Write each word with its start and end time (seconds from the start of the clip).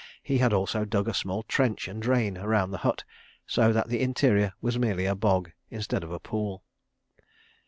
He 0.23 0.39
had 0.39 0.51
also 0.51 0.83
dug 0.83 1.07
a 1.07 1.13
small 1.13 1.43
trench 1.43 1.87
and 1.87 2.01
drain 2.01 2.35
round 2.35 2.73
the 2.73 2.79
hut, 2.79 3.03
so 3.45 3.71
that 3.71 3.87
the 3.87 4.01
interior 4.01 4.53
was 4.59 4.79
merely 4.79 5.05
a 5.05 5.13
bog 5.13 5.51
instead 5.69 6.03
of 6.03 6.11
a 6.11 6.19
pool. 6.19 6.63